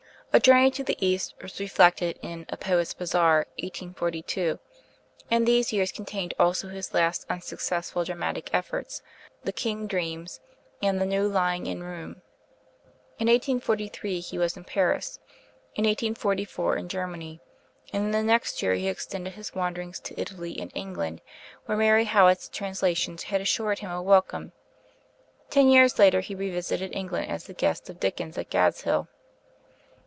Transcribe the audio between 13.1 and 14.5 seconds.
In 1843 he